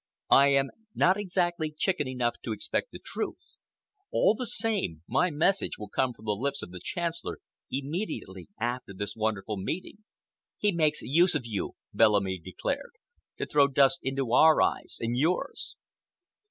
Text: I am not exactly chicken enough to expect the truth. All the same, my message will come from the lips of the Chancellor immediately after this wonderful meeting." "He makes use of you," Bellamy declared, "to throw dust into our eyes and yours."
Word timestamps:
I 0.31 0.47
am 0.47 0.71
not 0.95 1.17
exactly 1.19 1.71
chicken 1.77 2.07
enough 2.07 2.33
to 2.45 2.53
expect 2.53 2.89
the 2.91 2.97
truth. 2.97 3.37
All 4.11 4.33
the 4.33 4.47
same, 4.47 5.03
my 5.07 5.29
message 5.29 5.77
will 5.77 5.89
come 5.89 6.13
from 6.15 6.25
the 6.25 6.31
lips 6.31 6.63
of 6.63 6.71
the 6.71 6.79
Chancellor 6.83 7.37
immediately 7.69 8.47
after 8.59 8.95
this 8.95 9.15
wonderful 9.15 9.57
meeting." 9.57 9.97
"He 10.57 10.71
makes 10.71 11.03
use 11.03 11.35
of 11.35 11.45
you," 11.45 11.75
Bellamy 11.93 12.39
declared, 12.39 12.93
"to 13.37 13.45
throw 13.45 13.67
dust 13.67 13.99
into 14.01 14.31
our 14.33 14.59
eyes 14.59 14.97
and 14.99 15.15
yours." 15.15 15.75